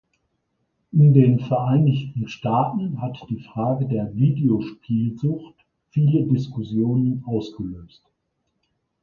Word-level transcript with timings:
In 0.91 1.13
den 1.13 1.39
Vereinigten 1.41 2.27
Staaten 2.27 2.99
hat 3.03 3.23
die 3.29 3.37
Frage 3.39 3.85
der 3.87 4.15
Videospiel-Sucht 4.15 5.53
viele 5.91 6.23
Diskussionen 6.25 7.23
ausgelöst. 7.27 8.01